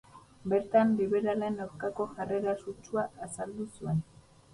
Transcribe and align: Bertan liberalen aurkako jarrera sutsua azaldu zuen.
Bertan 0.51 0.93
liberalen 1.01 1.59
aurkako 1.65 2.07
jarrera 2.15 2.55
sutsua 2.65 3.05
azaldu 3.27 3.69
zuen. 3.77 4.01